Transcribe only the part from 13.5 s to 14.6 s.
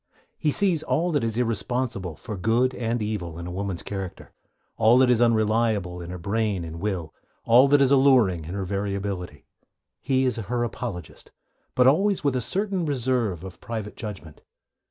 private judgment.